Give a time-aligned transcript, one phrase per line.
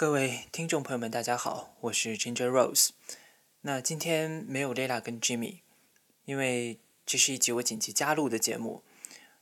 [0.00, 2.88] 各位听众朋友们，大家好，我是 Ginger Rose。
[3.60, 5.58] 那今天没有 Lela 跟 Jimmy，
[6.24, 8.82] 因为这是一集我紧急加录的节目。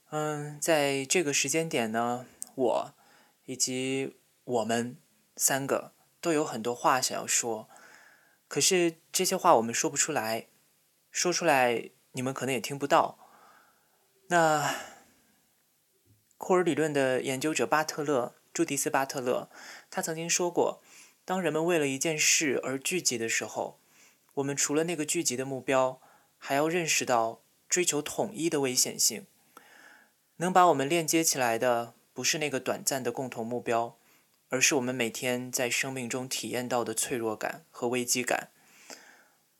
[0.09, 2.25] 嗯，在这个时间点呢，
[2.55, 2.93] 我
[3.45, 4.97] 以及我们
[5.37, 7.69] 三个都有很多话想要说，
[8.49, 10.47] 可是这些话我们说不出来，
[11.09, 13.17] 说出来你们可能也听不到。
[14.27, 14.75] 那
[16.37, 18.35] 库尔理论的研究者巴特勒。
[18.59, 19.49] 朱迪斯·巴特勒，
[19.89, 20.81] 他曾经说过
[21.23, 23.79] ：“当人们为了一件事而聚集的时候，
[24.33, 26.01] 我们除了那个聚集的目标，
[26.37, 29.25] 还要认识到追求统一的危险性。
[30.39, 33.97] 能把我们链接起来的，不是那个短暂的共同目标，
[34.49, 38.49] 而是我们每天在生命中体验到的脆弱感和危机感。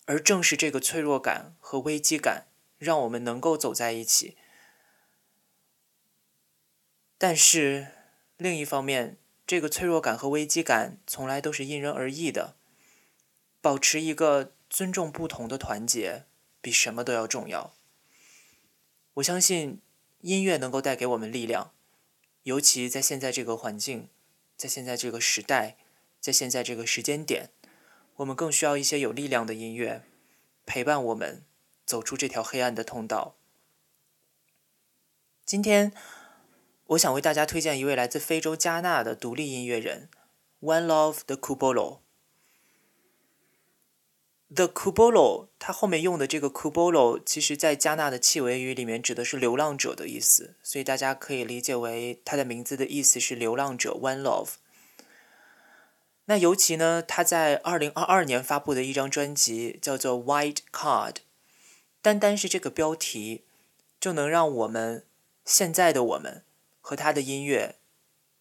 [0.07, 4.35] 而正是这个脆弱感和危机感，让我们能够走在一起。
[7.17, 7.87] 但是。”
[8.39, 12.55] 另一方面，这个脆弱感和危机感从来都是因人而异的。
[13.59, 16.23] 保持一个尊重不同的团结，
[16.61, 17.73] 比什么都要重要。
[19.15, 19.81] 我相信
[20.21, 21.73] 音乐能够带给我们力量，
[22.43, 24.07] 尤其在现在这个环境，
[24.55, 25.75] 在现在这个时代，
[26.21, 27.49] 在现在这个时间点，
[28.15, 30.05] 我们更需要一些有力量的音乐，
[30.65, 31.43] 陪伴我们
[31.85, 33.35] 走出这条黑暗的通道。
[35.43, 35.91] 今天。
[36.89, 40.09] 我想为大家推荐一位来自非洲加纳的独立音乐人
[40.59, 41.99] ，One Love The Kubolo。
[44.51, 54.53] The Kubolo，它后面用的这个 Kubolo，其实在加纳的契维语里面指的是流浪者的意思，所以大家可以理解为他的名字的意思是流浪者 One Love。
[56.25, 61.17] 那尤其呢，他在二零二二年发布的一张专辑叫做 White Card，
[62.01, 63.43] 单单是这个标题，
[63.99, 65.05] 就能让我们
[65.45, 66.43] 现在的我们。
[66.89, 67.75] 和他的音乐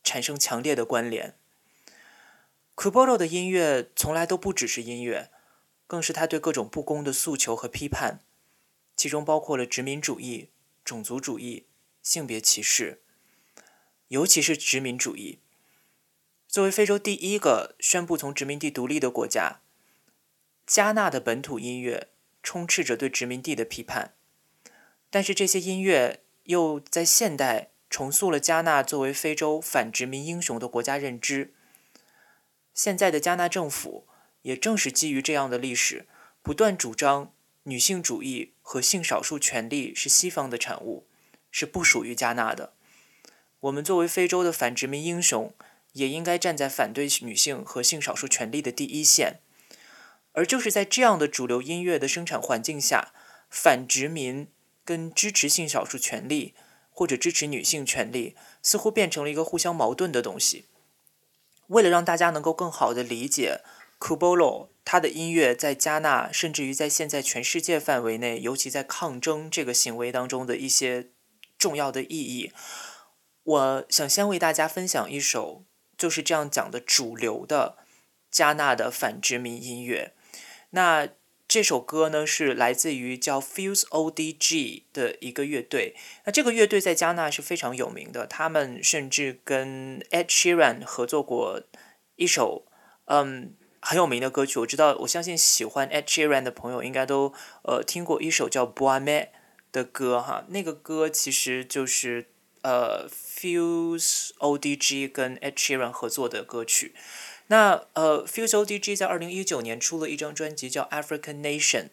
[0.03, 1.37] 产生强烈的关联。
[2.75, 5.31] Kubolo 的音乐从来都不只是音乐，
[5.87, 8.21] 更是他对各种不公的诉求和批判，
[8.97, 10.49] 其中包括了殖民主义、
[10.83, 11.67] 种族主义、
[12.03, 13.03] 性别歧视，
[14.07, 15.41] 尤其是殖民主义。
[16.47, 19.61] 作为非洲第一个宣布从殖民地独立的国家，
[20.67, 22.09] 加纳的本土音乐
[22.43, 24.15] 充斥着对殖民地的批判，
[25.11, 27.73] 但是这些音乐又在现代。
[27.91, 31.53] 重塑了加纳作为非洲反殖民英雄的国家认知。
[32.75, 34.07] 现在的加纳政府
[34.43, 36.07] 也正是基于这样的历史，
[36.43, 37.33] 不断主张
[37.65, 41.07] 女性主义和性少数权利是西方的产物，
[41.51, 42.73] 是不属于加纳的。
[43.61, 45.53] 我们作为非洲的反殖民英雄，
[45.95, 49.41] 也应该站在反对女性和性少数权利的第一线。
[50.33, 53.13] 而就是在这样的主流音乐的生产环境下，
[53.51, 54.47] 反殖民
[54.85, 56.55] 跟支持性少数权利。
[56.99, 60.65] 或者支持女性权利，似乎变成了一个互相矛盾的东西。
[61.69, 63.61] 为了让大家能够更好的理解
[64.01, 71.11] Kubolo 他的音乐在加纳，甚至于在现在全世界范围内，尤其在抗争这个行为当中的一些
[71.57, 72.53] 重要的意义，
[73.45, 75.63] 我想先为大家分享一首
[75.97, 77.77] 就是这样讲的主流的
[78.29, 80.15] 加纳的反殖民音乐。
[80.71, 81.11] 那。
[81.49, 85.97] 这首歌呢是来自于叫 Fuse O.D.G 的一个乐队。
[86.27, 91.63] 那这个乐队在加纳是非常有名的，他们甚至跟 Ed Sheeran 合作过
[92.17, 92.67] 一首
[93.07, 94.59] 嗯很有名的歌曲。
[94.59, 97.33] 我知道，我相信喜欢 Ed Sheeran 的朋友应该都
[97.63, 99.29] 呃听过一首叫 Boame
[99.73, 100.45] 的歌哈。
[100.49, 102.27] 那个歌其实就是
[102.61, 106.95] 呃 Fuse O.D.G 跟 Ed Sheeran 合作的歌曲。
[107.49, 111.85] 那呃，Fuse O.D.G 在二零一九年出了一张专辑叫《African Nation》，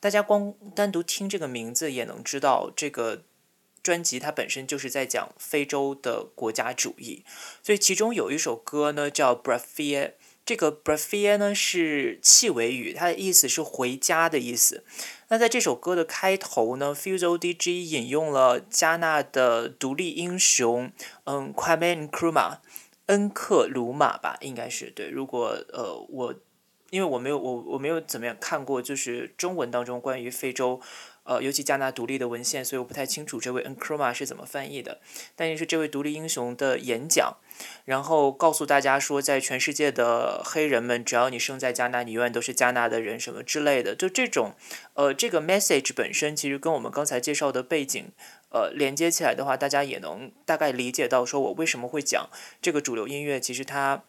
[0.00, 3.22] 大家光单独听这个名字也能知道，这个
[3.82, 7.24] 专辑它本身就是在讲非洲的国家主义。
[7.62, 10.06] 所以其中有一首歌呢叫《Brafia》，
[10.44, 14.84] 这个 Brafia 呢是契维语，它的意思是回家的意思。
[15.28, 20.92] 那在这首歌的开头呢，Fuse O.D.G 引用了加纳的独立英雄，
[21.24, 22.58] 嗯，Kwame Nkrumah。
[23.08, 25.10] 恩克鲁玛吧，应该是对。
[25.10, 26.34] 如果呃，我
[26.90, 30.80] 因为我没有我我没有怎么样看过，就是中文当中关于非洲，
[31.24, 35.00] 呃，尤其加纳独立的文献，所以我不太清楚这位恩克鲁玛是怎么翻译的。
[35.36, 37.36] 但是这位独立英雄的演讲，
[37.84, 43.94] 然后告诉大家说，在全世界的黑人们，只要你生在加纳，你永远都是加纳的人，什么之类的。
[43.94, 44.54] 就这种，
[44.94, 48.12] 呃，这个 message 本身其实跟我们刚才介绍的背景。
[48.50, 52.30] 呃，连接起来的话，大家也能大概理解到，说我为什么会讲
[52.62, 54.04] 这个主流音乐，其实它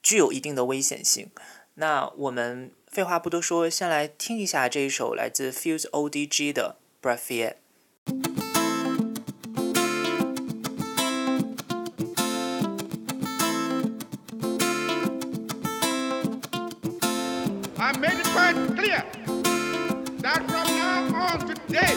[0.00, 1.30] 具有一定的危险性。
[1.74, 7.56] 那我们废话不多说，先来听一下这一首来自 Fuse O.D.G 的《b r a f i e I
[18.80, 19.04] clear
[20.24, 21.94] that from now on today,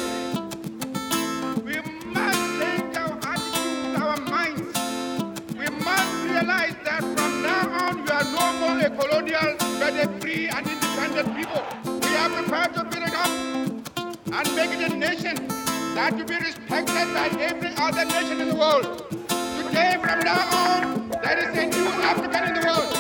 [1.64, 1.76] we
[2.12, 4.78] must change our attitudes, our minds.
[5.58, 10.08] We must realize that from now on, we are no more a colonial, but a
[10.20, 11.64] free and independent people.
[11.86, 13.32] We are prepared to build it up
[14.38, 15.36] and make it a nation
[15.96, 19.06] that will be respected by every other nation in the world.
[19.58, 22.92] Today, from now on, there is a new African in the world.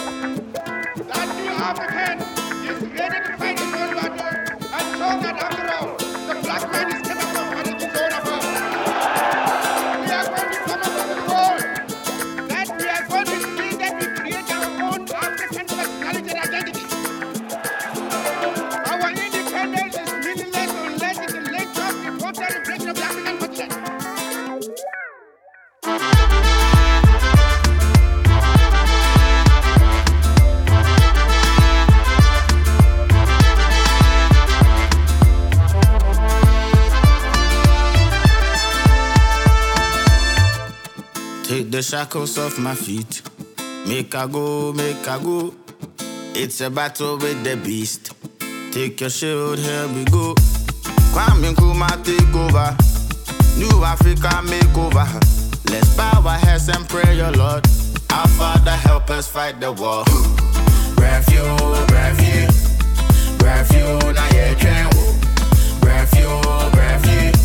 [1.11, 3.52] That new African is ready to fight
[5.21, 7.02] the black man is
[41.93, 43.21] shackles off my feet.
[43.87, 45.53] Make I go, make I go.
[46.33, 48.13] It's a battle with the beast.
[48.71, 50.33] Take your shield, here we go.
[51.13, 52.75] Kwame Nkrumah take over.
[53.59, 55.05] New Africa make over.
[55.69, 57.63] Let's bow our heads and pray, your Lord.
[58.09, 60.03] Our Father, help us fight the war.
[60.97, 62.57] Refuge, refuge,
[63.43, 64.89] refuge, na ye train.
[65.85, 67.37] Refuge, refuge,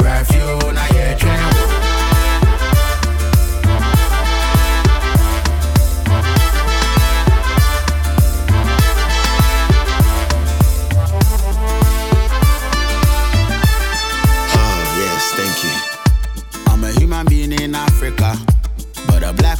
[0.00, 1.47] refuge, na ye train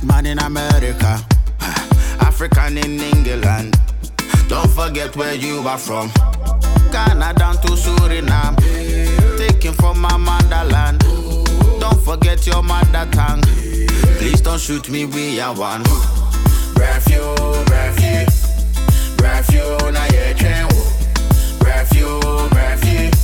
[0.08, 1.20] man in America.
[2.20, 3.76] African in England.
[4.48, 6.10] Don't forget where you are from.
[6.90, 8.56] Ghana down to Suriname.
[9.38, 11.00] Taken from my motherland.
[11.80, 13.42] Don't forget your mother tongue.
[14.18, 15.82] Please don't shoot me, we are one.
[16.74, 18.34] Refuge, refuge,
[19.22, 20.82] refuge, na ye train wo.
[21.60, 22.78] Refuge, refuge.
[22.88, 23.17] Refuge,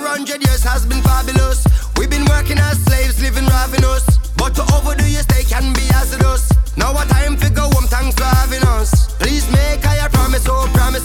[0.00, 1.64] 400 years has been fabulous.
[1.96, 4.02] We've been working as slaves, living ravenous
[4.36, 6.50] But to overdo your stay can be hazardous.
[6.76, 9.14] Now a time to go home, thanks for having us.
[9.22, 11.03] Please make I a promise, oh promised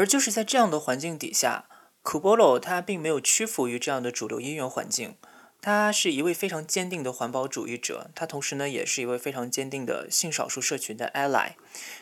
[0.00, 1.66] 而就是在这样的环境底下
[2.02, 5.16] k u b o l o 他并没有屈服于这样的主流音乐环境，
[5.60, 11.50] 他是一位非常坚定的环保主义者，他同时呢也是一位非常坚定的性少数社群的 ally。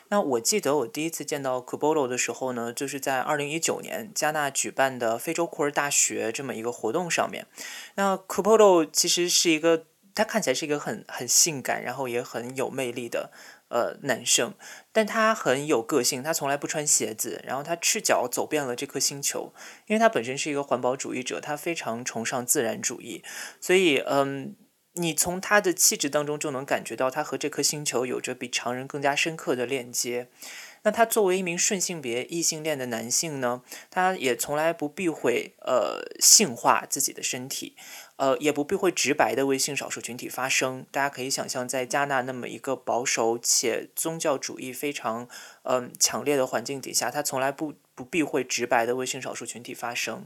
[0.07, 7.45] 那我记得我第一次见到 k u b o l o 的时候呢，就是在2019年加纳举办的非洲库尔大学这么一个活动上面。
[7.95, 9.83] 那 k u b o l o 其实是一个，
[10.15, 13.31] 他看起来是一个很很性感，然后也很有魅力的
[13.69, 14.53] 呃男生，
[14.91, 19.53] 但他很有个性，他从来不穿鞋子，然后他赤脚走遍了这颗星球，
[19.87, 23.23] 因为他本身是一个环保主义者，他非常崇尚自然主义，
[23.61, 24.55] 所以嗯，
[24.93, 30.29] 你从他的气质当中就能感觉到他和这颗星球有着比常人更加深刻的链接。
[30.83, 37.75] 那他作为一名顺性别异性恋的男性呢，他也从来不避讳呃性化自己的身体，
[38.19, 40.85] 呃也不避讳直白的为性少数群体发声。
[40.91, 45.27] 大家可以想象，在加纳那么一个保守且宗教主义非常
[45.63, 50.25] 嗯、强烈的环境底下，他从来不不避讳直白的为性少数群体发声。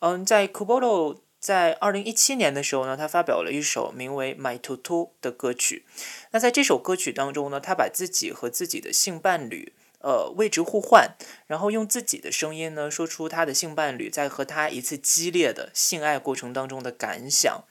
[0.00, 4.82] 嗯，在 Kubolo 在二零一七年的时候呢，他发表了一首名为《My Tutu》
[5.20, 5.84] 的歌曲。
[6.32, 9.72] 那在这首歌曲当中呢，他把自己和自己的性伴侣，
[10.02, 11.16] 呃位置互换，
[11.46, 17.64] 然后用自己的声音呢说出他的性伴侣在和他一次激烈的性爱过程当中的感想。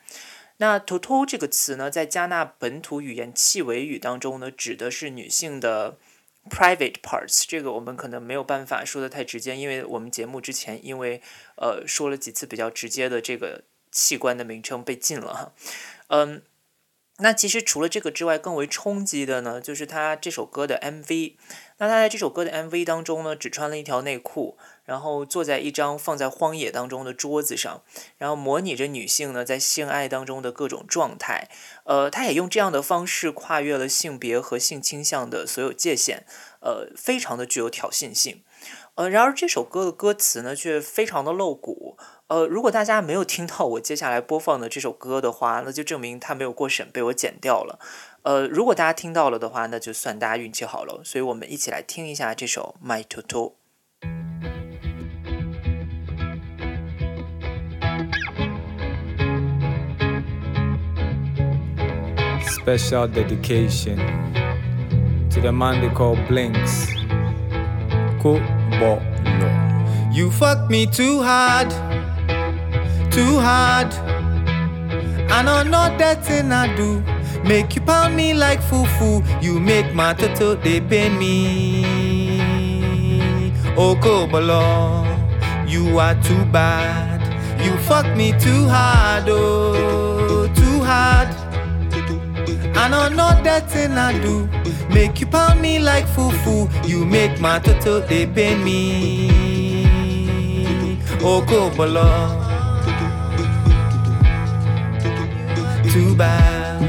[0.57, 5.97] 那 “toto” 这个词呢，在加纳本土语言契维语当中呢，指的是女性的
[6.47, 7.45] private parts。
[7.47, 11.21] 这个我们可能没有办法说的太直接，因为我们节目之前因为
[11.57, 15.53] 呃说了几次比较直接的这个器官的名称被禁了哈。
[16.09, 16.43] 嗯，
[17.21, 21.35] 那其实除了这个之外，更为冲击的呢，就是他这首歌的 MV。
[21.77, 24.57] 那他在这首歌的 MV 当中呢，只穿了一条内裤。
[24.83, 27.81] 然后坐在一张放在荒野当中的桌子上，
[28.17, 31.47] 然后模拟着女性呢在性爱当中的各种状态。
[31.85, 36.25] 呃，他也用这样的方式跨越了性别和性倾向的所有界限，
[36.59, 38.43] 呃，非常的具有挑衅性。
[38.95, 41.97] 呃，然而这首歌的歌词呢却非常的露骨。
[42.31, 47.77] 呃，如果大家没有听到我接下来播放的这首歌的话，那就证明它没有过审，被我剪掉了。
[48.21, 51.01] 呃，如果大家听到了的话，那就算大家运气好了。
[51.03, 53.51] 所以我们一起来听一下这首《My Toto》。
[62.63, 63.97] special dedication
[65.29, 66.87] to the man they call Blinks.
[68.21, 69.01] Kubolo.
[70.13, 71.73] You fucked me too hard,
[73.11, 73.93] too hard.
[75.29, 77.03] I know that thing I do.
[77.43, 79.21] Make you pound me like fufu.
[79.43, 82.41] You make my toto they pain me.
[83.77, 85.05] Oh Kobolo,
[85.67, 87.19] you are too bad.
[87.63, 91.29] You fucked me too hard, oh, too hard.
[92.75, 94.47] I know that thing I do.
[94.93, 96.69] Make you pound me like fufu.
[96.87, 99.29] You make my toto they pain me.
[101.23, 102.50] Oh Kobolo.
[105.91, 106.79] Too bad.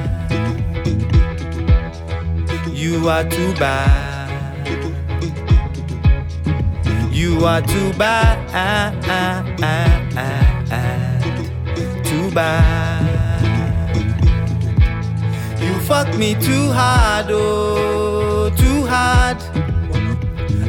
[2.71, 4.69] You are too bad.
[7.11, 8.39] You are too bad.
[12.05, 13.03] Too bad.
[15.61, 19.39] You fuck me too hard, oh, too hard.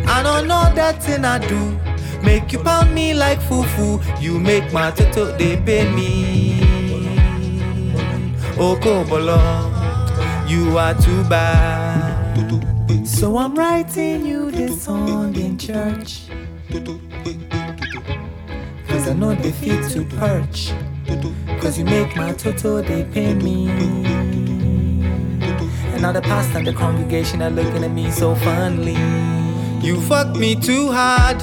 [0.07, 1.79] I don't know that thing I do.
[2.23, 4.01] Make you pound me like fufu.
[4.19, 6.62] You make my toto they pain me.
[8.55, 9.39] Oh, Kobolo,
[10.47, 13.07] you are too bad.
[13.07, 16.27] So I'm writing you this song in church.
[18.87, 20.71] Cause I know they fit to perch.
[21.61, 23.69] Cause you make my toto they pain me.
[25.91, 28.97] And now the pastor and the congregation are looking at me so fondly.
[29.85, 31.39] You fucked me too hard,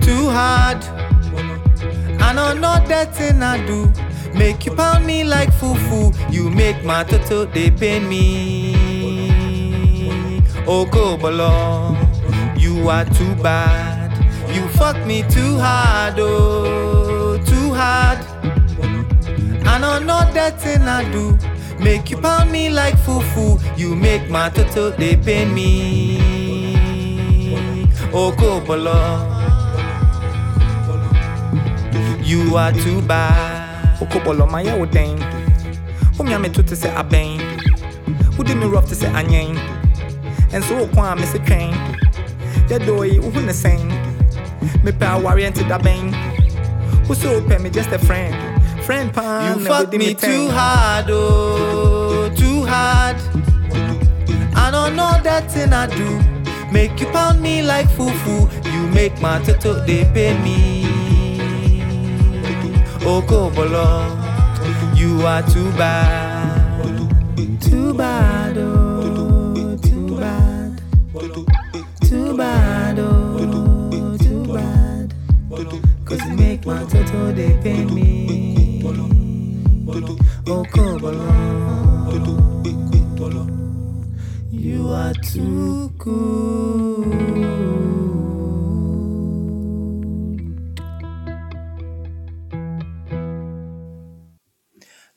[0.00, 0.84] too hard.
[2.20, 3.92] I know not that thing I do.
[4.34, 6.12] Make you pound me like fufu.
[6.32, 8.74] You make my toto they pain me.
[10.66, 10.84] Oh
[12.56, 14.10] you are too bad.
[14.54, 18.18] You fuck me too hard, oh, too hard.
[19.66, 21.38] And I know that thing I do.
[21.78, 23.60] Make you pound me like fufu.
[23.78, 26.18] You make my toto they pain me.
[28.12, 28.32] Oh
[32.22, 33.53] you are too bad.
[34.00, 35.20] Oh Kobolo, my yawo dame.
[36.16, 37.38] Whom ya me to say a bang.
[38.36, 39.56] Who did me rough to say a name?
[40.52, 41.72] And so kwa me say train.
[42.68, 43.88] Ya doy, who the same.
[44.82, 46.12] Me pa oriented a bang.
[47.06, 48.34] Who so pay me just a friend.
[48.84, 49.58] Friend pan.
[49.58, 53.16] You fuck me too hard, oh, too hard.
[54.56, 56.20] I don't know that thing I do.
[56.72, 58.50] Make you pound me like fufu.
[58.72, 60.73] You make my toto they pay me.
[63.06, 64.08] Oh, Kobolo,
[64.96, 66.33] you are too bad.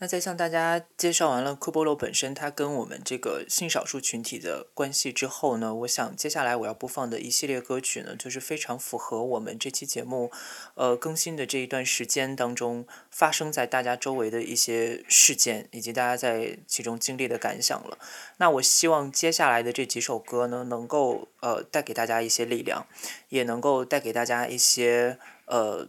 [0.08, 10.32] 在向大家介绍完了科波罗本身它跟我们这个性少数群体的关系之后呢，我想接下来我要播放的一系列歌曲呢，就是非常符合我们这期节目，
[10.76, 17.98] 呃更新的这一段时间当中发生在大家周围的一些事件，以及大家在其中经历的感想了。
[18.38, 22.88] 那我希望接下来的这几首歌呢，能够呃带给大家一些力量，
[23.30, 25.88] 也能够带给大家一些呃。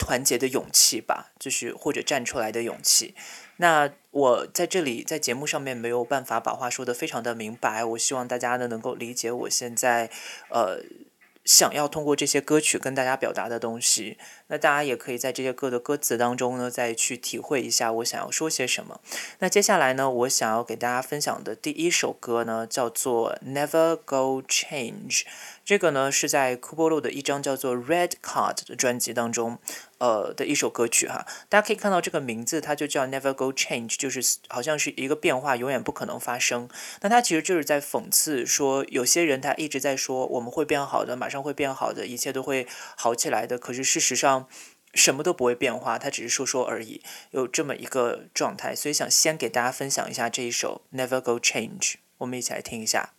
[0.00, 3.14] 团结的勇气吧，就是或者站出来的勇气。
[3.58, 10.10] 那我在这里在节目上面没有办法把话说得非常的明白，我希望大家呢能够理解我现在
[10.48, 10.80] 呃
[11.44, 14.16] 想要通过这些歌曲跟大家表达的东西。
[14.48, 19.00] 那大家也可以在这些歌的歌词当中呢再去体会一下我想要说些什么。
[19.40, 25.22] 那接下来呢，我想要给大家分享的第一首歌呢叫做《Never Go Change》。
[25.70, 29.60] 这个呢是在 Kubolo 的一张叫做《Red Card》的专辑当中，
[29.98, 31.24] 呃的一首歌曲哈。
[31.48, 36.68] 大家可以看到这个名字，它就叫 Never Go Change，就是好像是一个变化永远不可能发生。
[37.02, 43.56] 那它其实就是在讽刺说，有些人他一直在说我们会变好的，马上会变好的，一切都会好起来的。
[43.56, 44.48] 可是事实上
[44.92, 47.00] 什么都不会变化，他只是说说而已，
[47.30, 48.74] 有这么一个状态。
[48.74, 53.10] 所以想先给大家分享一下这一首 Never Go Change，我们一起来听一下。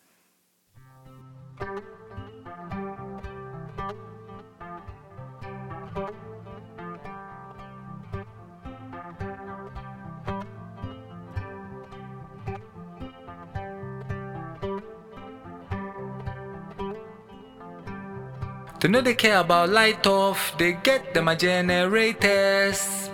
[18.81, 23.11] They know they care about light off, they get them a generators.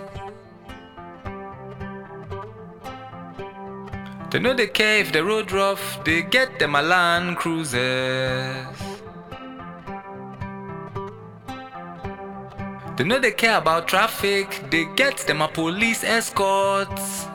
[4.30, 8.78] They know they care if the road rough, they get them a land cruisers.
[12.96, 17.26] They know they care about traffic, they get them a police escorts.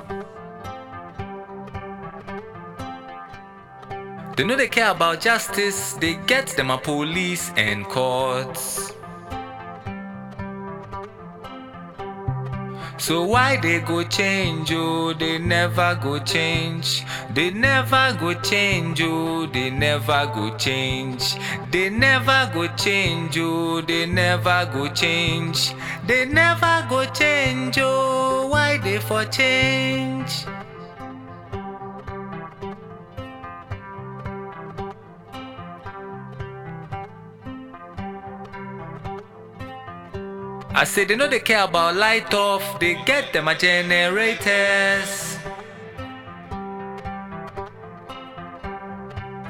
[4.36, 8.92] They know they care about justice, they get them a police and courts.
[12.98, 17.04] So why they go change, oh, they never go change.
[17.32, 21.36] They never go change, oh, they never go change.
[21.70, 25.76] They never go change, oh, they never go change.
[26.08, 30.46] They never go change, oh, why they for change?
[40.76, 45.38] I say they know they care about light off, they get them a generators.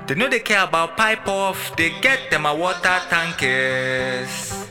[0.06, 4.67] They know they care about pipe off, they get them a water tankers.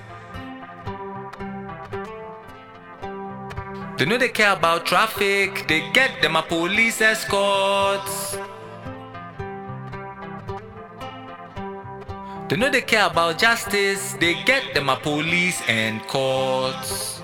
[3.96, 8.37] They know they care about traffic, they get them a police escorts.
[12.52, 17.22] They know they care about justice, they get them a police and courts.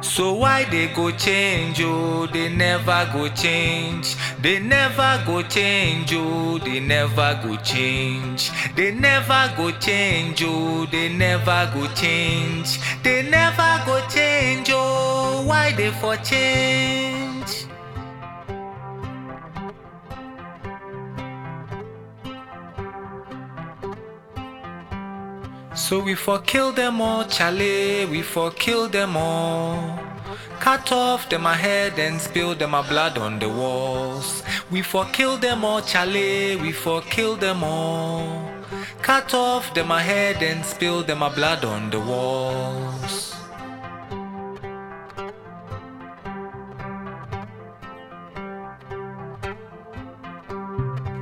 [0.00, 4.14] So why they go change, oh, they never go change.
[4.40, 8.52] They never go change, oh, they never go change.
[8.76, 12.78] They never go change, oh, they never go change.
[13.02, 17.69] They never go change, oh, why they for change?
[25.80, 29.98] So we for kill them all, Charlie, we for kill them all.
[30.60, 34.42] Cut off them a head and spill them a blood on the walls.
[34.70, 38.52] We for kill them all, Charlie, we for kill them all.
[39.00, 43.29] Cut off them a head and spill them a blood on the walls.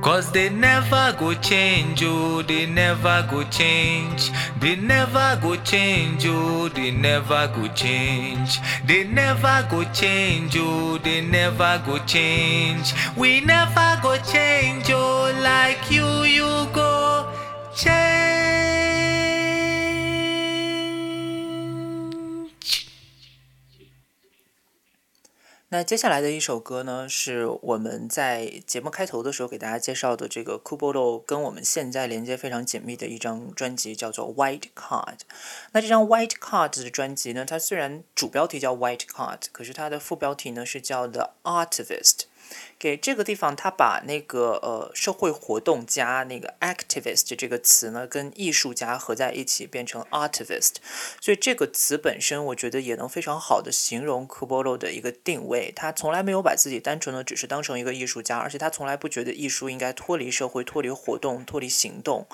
[0.01, 4.31] Cause they never go change, oh, they never go change.
[4.59, 8.59] They never go change, oh, they never go change.
[8.87, 12.93] They never go change, oh, they never go change.
[13.17, 16.88] We never go change, oh, like you, you go
[25.71, 35.19] 那接下来的一首歌呢，是我们在节目开头的时候给大家介绍的这个 Kubolo 跟我们现在连接非常紧密的一张专辑，叫做 White Card。
[35.73, 42.21] 那这张 White Card 的专辑呢，它虽然主标题叫 White Card，可是它的副标题呢是叫 The Artivist。
[42.79, 50.75] 给这个地方，他把那个呃社会活动家那个 activist 这个词呢，跟艺术家合在一起，变成 artivist。
[51.19, 55.73] 所以这个词本身，我觉得也能非常好的形容 Kubolo 的一个定位。
[55.75, 62.27] 他从来没有把自己单纯的只是当成一个艺术家，而且他从来不觉得艺术应该脱离社会、脱离活动、脱离行动。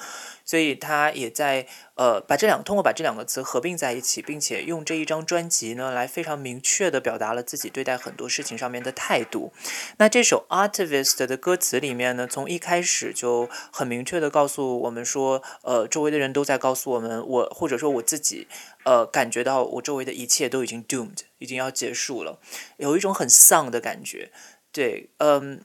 [0.45, 9.51] 所以他也在呃把这两通过把这两个词合并在一起，并且用这一张专辑呢来非常明确的表达了自己对待很多事情上面的态度。
[9.97, 18.47] 那这首 Artivist 的歌词里面呢，从一开始就很明确的告诉我们说，呃，周围的人都在告诉我们，我或者说我自己，
[18.83, 22.39] 呃，感觉到我周围的一切都已经 doomed，已经要结束了，
[22.77, 24.31] 有一种很丧的感觉。
[24.71, 25.61] 对，嗯。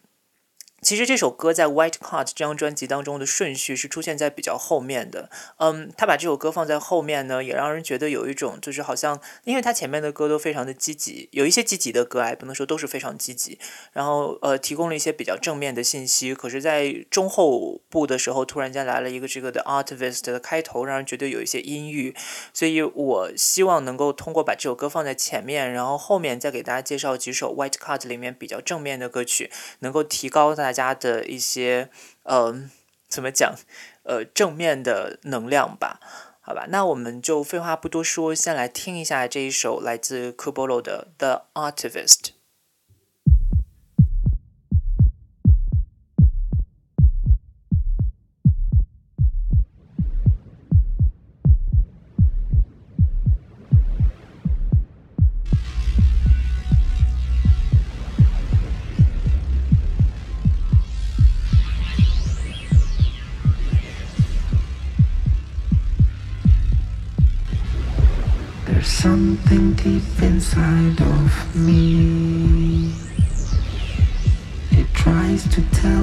[0.83, 5.29] 其实这首歌在《White Card》这张专辑当中的顺序是出现在比较后面的。
[5.59, 13.59] 嗯，他把这首歌放在后面呢，也让人觉得有一种就是好像，因为他前面的歌都非常的积极，有一些积极的歌，也不能说都是非常积极。
[13.93, 16.35] 然后呃，提供了一些比较正面的信息。
[16.35, 22.15] 可是，在中后部的时候，突然间来了一个这个的 Artivist 的开头，让人觉得有一些阴郁。
[22.55, 30.70] 所以我希望能够通过把这首歌放在前面，然后后面再给大家介绍几首《White Card》里面比较正面的歌曲，能够提高大。
[30.71, 31.91] 大家的一些
[32.23, 32.71] 嗯，
[33.09, 33.57] 怎么讲？
[34.05, 35.99] 呃，正面的能量吧，
[36.41, 36.67] 好吧。
[36.69, 42.21] 那我们就废话不多说，先来听一下这一首来自 Kubolo 的《The Artivist》。
[69.51, 72.93] Something deep inside of me.
[74.71, 76.00] It tries to tell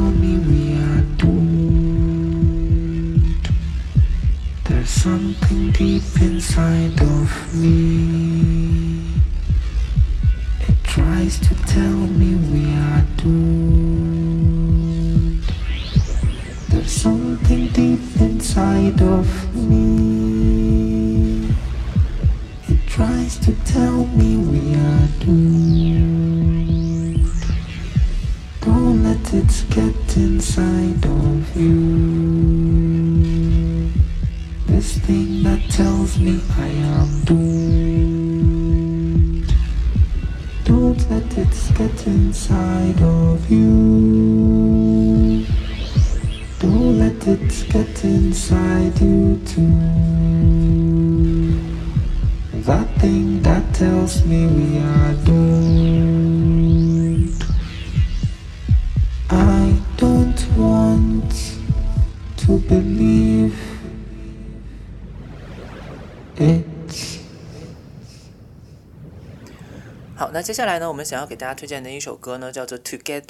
[47.17, 49.63] let it get inside you too
[52.65, 56.63] that thing that tells me we are doomed.
[59.29, 61.35] I don't want
[62.39, 63.55] to believe
[66.37, 66.67] it.
[70.15, 73.23] 好，那接下来呢，我们想要给大家推荐的一首歌呢，叫做《Together》。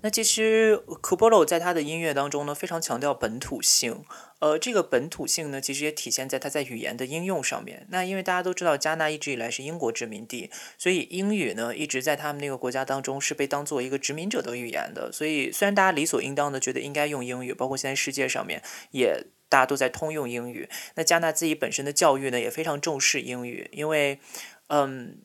[0.00, 4.04] 那其实 Kubolo 在他的音乐当中呢，非常强调本土性。
[4.38, 7.84] 呃，这个本土性呢，其实也体现在他在语言的应用上面。
[7.90, 15.10] 那因为大家都知道，加纳一直以来是英国殖民地，所以英语呢，一直在他们那个国家当中是被当做一个殖民者的语言的。
[15.10, 20.68] 所以虽然大家理所应当的觉得应该用英语，包括现在世界上面也大家都在通用英语。
[20.94, 24.20] 那加纳自己本身的教育呢，也非常重视英语，因为，
[24.68, 25.18] 嗯。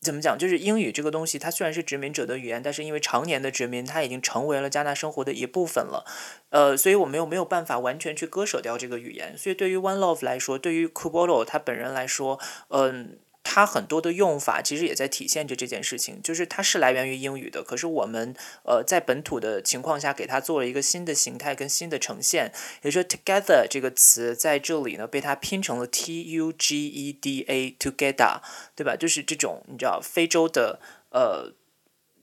[0.00, 0.38] 怎么讲？
[0.38, 6.04] 就是英语这个东西，它虽然是殖民者的语言，但是因为常年的殖民，它已经成为了加纳生活的一部分了。
[6.48, 9.36] 呃，所以我们又没有办法完全去割舍掉这个语言。
[9.36, 13.18] 所以对于 One Love 来说，对于 Kubolo 他本人来说，嗯。
[13.42, 28.40] 它很多的用法其实也在体现着这件事情，就是它是来源于英语的，可是我们呃在本土的情况下给它做了一个新的形态跟新的呈现，也就是 together 这个词在这里呢被它拼成了 t u g e d a together，
[28.76, 28.96] 对吧？
[28.96, 31.54] 就是这种你知道非洲的呃。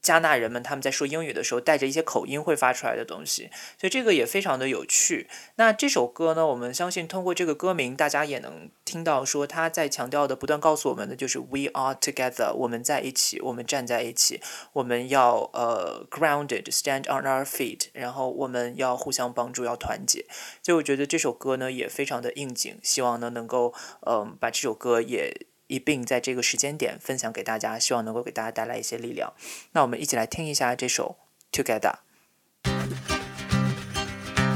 [0.07, 5.27] 加纳人们他们在说英语的时候带着一些口音会发出来的东西，所以这个也非常的有趣。
[5.55, 14.39] 那这首歌呢，我们相信通过这个歌名，大家也能听到说他在强调的，不断告诉我们的就是 We are together，我们在一起，我们站在一起，
[14.71, 20.25] 我们要呃 grounded，stand on our feet，然后我们要互相帮助，要团结。
[20.63, 23.73] 所以我觉得这首歌呢也非常的应景，希望呢能够
[24.05, 25.47] 嗯把这首歌也。
[25.67, 29.33] 一并在这个时间点分享给大家，希望能够给大家带来一些力量。
[29.73, 31.17] 那我们一起来听一下这首
[31.57, 31.93] 《Together》。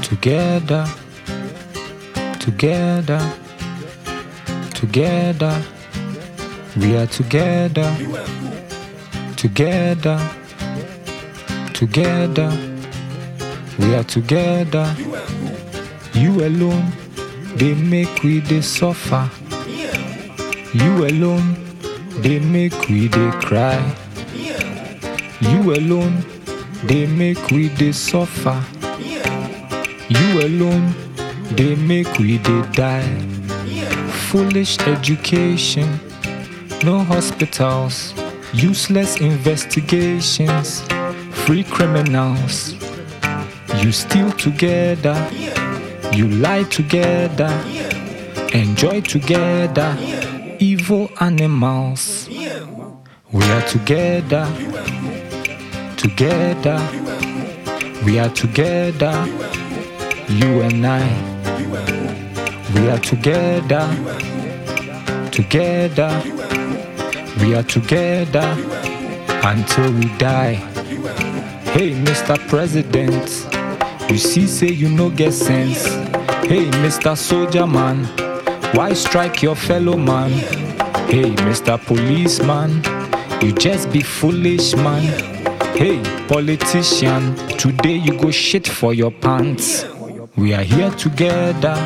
[0.02, 0.86] Together,
[2.38, 3.20] together,
[4.74, 5.62] together,
[6.76, 7.90] we are together,
[9.36, 10.20] together,
[11.72, 12.50] together,
[13.78, 14.94] we are together.
[16.12, 16.92] You alone,
[17.56, 19.30] they make we they suffer.
[20.74, 21.56] You alone,
[22.22, 23.80] they make we they cry.
[25.40, 26.24] You alone,
[26.84, 28.62] they make we they suffer.
[30.08, 30.94] You alone,
[31.56, 33.18] they make we they die.
[34.30, 36.00] Foolish education,
[36.84, 38.14] no hospitals,
[38.54, 40.82] useless investigations,
[41.44, 42.74] free criminals.
[43.82, 45.16] You steal together,
[46.14, 47.52] you lie together,
[48.54, 49.96] enjoy together,
[50.62, 52.28] evil animals.
[52.28, 54.46] We are together,
[55.96, 56.78] together,
[58.06, 59.12] we are together,
[60.28, 61.02] you and I.
[62.74, 63.84] We are together,
[65.32, 66.22] together,
[67.40, 68.48] we are together
[69.42, 70.54] until we die.
[71.74, 72.38] Hey, Mr.
[72.48, 73.48] President,
[74.08, 75.86] you see, say you no get sense.
[76.46, 77.16] Hey, Mr.
[77.16, 78.06] Soldier Man,
[78.74, 80.30] why strike your fellow man?
[81.10, 81.78] Hey, Mr.
[81.84, 82.82] Policeman,
[83.42, 85.02] you just be foolish, man.
[85.76, 89.84] Hey, politician, today you go shit for your pants.
[90.36, 91.76] We are here together,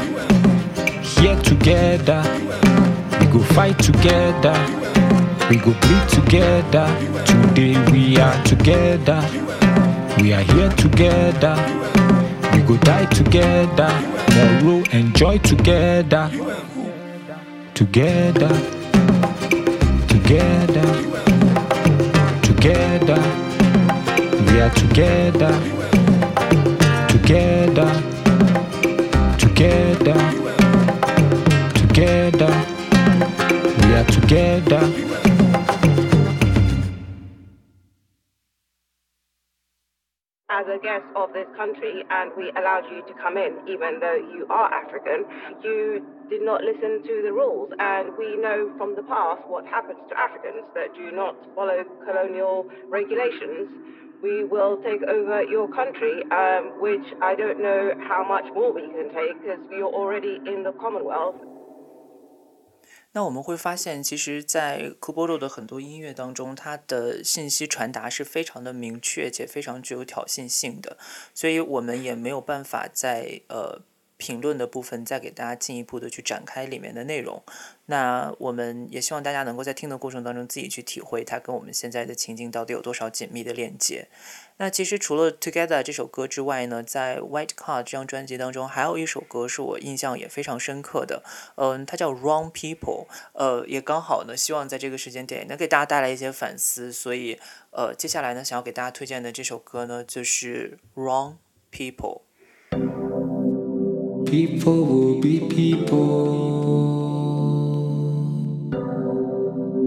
[1.03, 2.23] here together.
[3.21, 4.55] We go fight together,
[5.51, 6.87] we go bleed together.
[7.27, 9.21] Today we are together,
[10.21, 11.57] we are here together.
[12.53, 13.91] We go die together,
[14.29, 16.31] tomorrow enjoy together,
[17.77, 18.49] together,
[20.09, 20.89] together,
[22.41, 23.21] together.
[24.47, 25.53] We are together,
[27.07, 27.91] together,
[29.37, 30.17] together,
[31.75, 32.53] together.
[33.83, 35.26] We are together.
[40.57, 44.17] As a guest of this country and we allowed you to come in even though
[44.17, 45.29] you are African,
[45.63, 47.71] you did not listen to the rules.
[47.79, 52.67] And we know from the past what happens to Africans that do not follow colonial
[52.89, 53.69] regulations.
[54.23, 58.89] We will take over your country, um, which I don't know how much more we
[58.89, 61.37] can take because you're already in the Commonwealth
[63.17, 70.99] 那我们会发现，其实，在 Kubo 的很多音乐当中，它的信息传达是非常的明确且非常具有挑衅性的，
[71.33, 73.81] 所以我们也没有办法在呃
[74.17, 77.43] 评论的部分再给大家进一步的去展开里面的内容。
[77.89, 84.09] 那我们也希望大家能够在听的过程当中自己去体会它跟我们现在的情境到底有多少紧密的链接。
[84.57, 91.23] 那其实除了 Together 这首歌之外呢，在 White Card 这张专辑当中，还有一首歌是我印象也非常深刻的，
[91.57, 97.39] 嗯，它叫 Wrong People，呃，也刚好呢，希望在这个时间点能给大家带来一些反思，所以
[97.71, 101.37] 呃，接下来呢，想要给大家推荐的这首歌呢，就是 Wrong
[101.71, 102.26] People。
[104.27, 106.37] People will be people.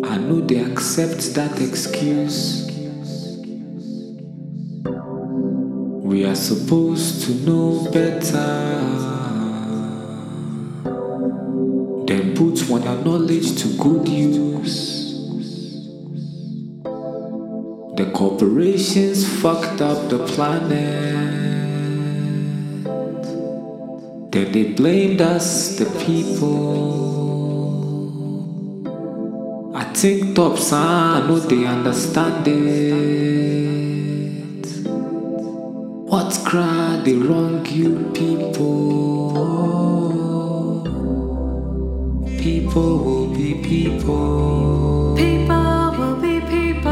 [0.06, 2.66] I know they accept that excuse.
[6.04, 9.20] We are supposed to know better
[12.10, 15.14] Then put one our knowledge to good use.
[17.98, 21.59] The corporations fucked up the planet.
[24.32, 27.00] Then they blamed us, the people.
[29.76, 33.30] I think top son, I know they understand it.
[36.12, 39.34] What cry they wrong you people?
[42.38, 45.16] People will be people.
[45.18, 46.92] People will be people.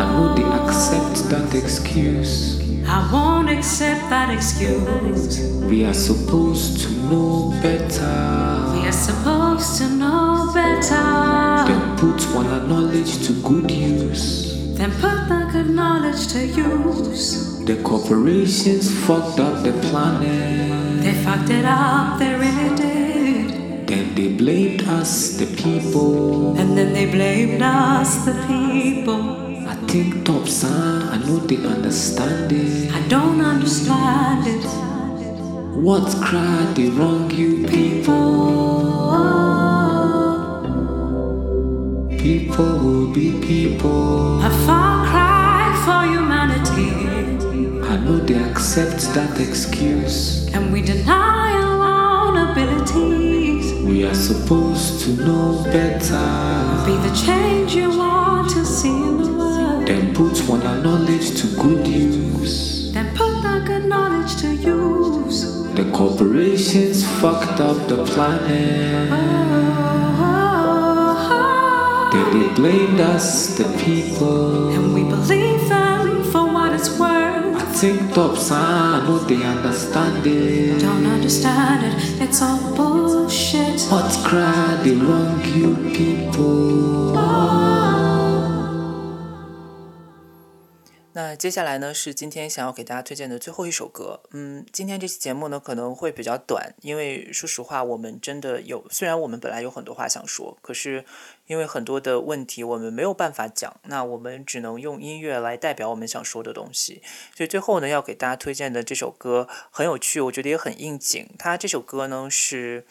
[0.00, 2.67] I know they accept that excuse.
[3.68, 5.44] Accept that excuse.
[5.68, 8.72] We are supposed to know better.
[8.72, 11.68] We are supposed to know better.
[11.68, 14.56] Then put one knowledge to good use.
[14.78, 17.62] Then put the good knowledge to use.
[17.66, 21.02] The corporations fucked up the planet.
[21.02, 23.86] They fucked it up, they really did.
[23.86, 26.56] Then they blamed us, the people.
[26.56, 29.47] And then they blamed us, the people.
[29.88, 32.92] I think top son, I know they understand it.
[32.92, 34.66] I don't understand it.
[35.82, 38.12] What cry they wrong you people?
[42.18, 44.42] People will be people.
[44.42, 47.88] A far cry for humanity.
[47.88, 50.48] I know they accept that excuse.
[50.52, 53.72] And we deny our own abilities.
[53.84, 56.28] We are supposed to know better.
[56.84, 59.47] Be the change you want to see in the world.
[59.88, 62.92] Then put one knowledge to good use.
[62.92, 65.64] Then put that good knowledge to use.
[65.76, 69.08] The corporations fucked up the planet.
[69.10, 69.16] Oh,
[70.20, 74.74] oh, oh, then they blamed us, the people.
[74.74, 77.56] And we believe them for what it's worth.
[77.56, 80.82] I Think top sign, no they understand it.
[80.82, 83.80] Don't understand it, it's all bullshit.
[83.90, 87.16] What's cry, they wrong you people.
[91.38, 94.20] 接下来呢是今天想要给大家推荐的最后一首歌。
[94.32, 101.04] 嗯，今天这期节目呢可能会比较短，因为说实话，我们真的有，虽然我们本来有很多话想说，可是
[101.46, 107.00] 因为很多的问题我们没有办法讲，那我们只能用音乐来代表我们想说的东西。
[107.36, 111.28] 所以最后呢，要给大家推荐的这首歌很有趣，我觉得也很应景。
[111.38, 112.84] 它这首歌呢是，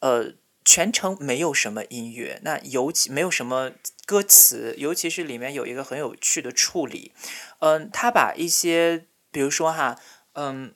[0.00, 0.34] 呃。
[0.64, 3.70] 全程没有什么音乐，那尤其没有什么
[4.08, 7.12] 歌词，尤其是里面有一个很有趣的处理，
[7.58, 10.00] 嗯，他把一些，比如说哈，
[10.32, 10.74] 嗯，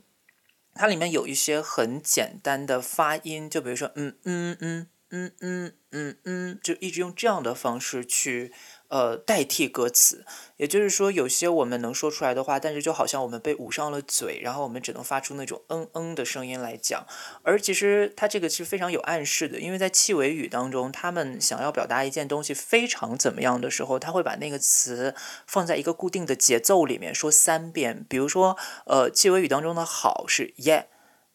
[0.75, 8.53] 它里面有一些很简单的发音，就比如说嗯嗯嗯嗯嗯嗯嗯，就一直用这样的方式去。
[8.93, 10.27] 呃，代替歌词，
[10.59, 17.07] 也就是说，有些我们能说出来的话，但是就好像我们被捂上了嘴，然后我们只能发出那种嗯嗯的声音来讲。
[17.43, 25.15] 而其实它这个是非常有暗示的，因为在气尾语当中，他们想要表达一件东西非常怎么样的时候，他会把那个词
[25.47, 28.05] 放在一个固定的节奏里面说三遍。
[28.11, 30.89] 比如说，呃，气尾语当中的好是耶，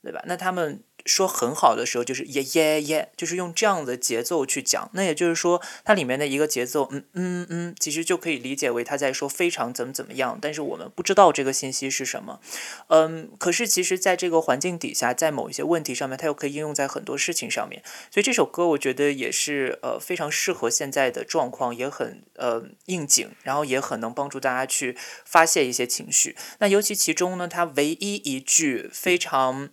[0.04, 0.22] 对吧？
[0.28, 0.84] 那他们。
[1.08, 4.90] 说很好的时候就是耶耶耶，就是用这样的节奏去讲。
[4.94, 10.38] 那也就是说，它里面的一个节奏，嗯嗯嗯，其实就可以理解为他在说非常怎么怎么样。
[10.42, 12.40] 但是我们不知道这个信息是什么。
[12.88, 17.82] 嗯，可是其实在这个环境底下，在某一些问题上面，它又可以应用在很多事情上面。
[18.12, 26.36] 所以这首歌我觉得也是呃非常适合现在的状况，也很呃应景，然后也很能帮助大家去发泄一些情绪。
[26.60, 29.70] 那尤其其中呢，它唯一一句非常。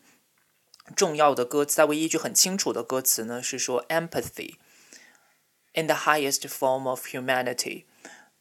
[0.96, 4.54] 重要的歌词，它唯一一句很清楚的歌词呢，是说 “empathy
[5.72, 7.84] in the highest form of humanity”，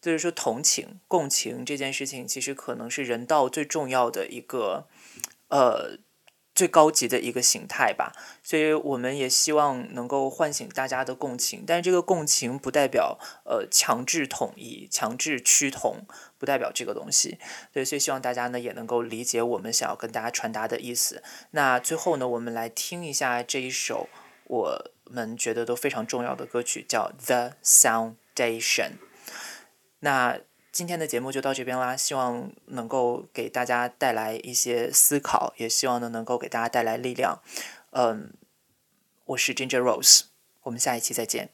[0.01, 4.88] 就是说同情、共情这件事情，其实可能是人道最重要的一个，
[5.49, 5.99] 呃。
[6.55, 8.13] 最高级的一个形态吧，
[8.43, 16.05] 所以我们也希望能够唤醒大家的共情，但是这个共情不代表呃强制统一、强制趋同，
[16.37, 17.39] 不代表这个东西。
[17.71, 21.23] 对，所以希望大家呢也能够理解我们想要跟大家传达的意思。
[21.51, 24.07] 那最后呢，我们来听一下这一首
[24.45, 28.13] 我们觉得都非常重要的歌曲，叫《The Foundation》。
[30.01, 30.39] 那。
[30.73, 37.39] 今天的节目就到这边啦，希望能够给大家带来一些思考，也希望呢能够给大家带来力量。
[37.91, 38.33] 嗯，
[39.25, 40.23] 我是 Ginger Rose，
[40.63, 41.51] 我们下一期再见。